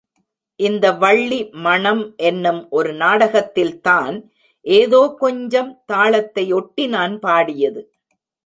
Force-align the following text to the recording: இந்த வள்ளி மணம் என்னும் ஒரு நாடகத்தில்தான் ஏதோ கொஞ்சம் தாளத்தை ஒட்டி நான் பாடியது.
இந்த 0.59 0.85
வள்ளி 0.91 1.49
மணம் 1.65 2.01
என்னும் 2.19 2.61
ஒரு 2.69 2.93
நாடகத்தில்தான் 2.93 4.15
ஏதோ 4.65 5.15
கொஞ்சம் 5.19 5.71
தாளத்தை 5.85 6.45
ஒட்டி 6.53 6.87
நான் 6.87 7.19
பாடியது. 7.19 7.83